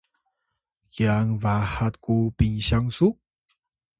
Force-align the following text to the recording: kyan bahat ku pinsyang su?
kyan 0.93 1.27
bahat 1.43 1.93
ku 2.03 2.15
pinsyang 2.37 2.87
su? 2.97 3.07